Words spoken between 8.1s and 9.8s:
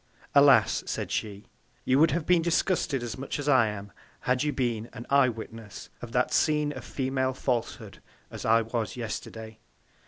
as I was Yesterday.